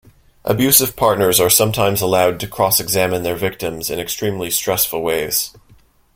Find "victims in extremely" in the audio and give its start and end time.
3.35-4.49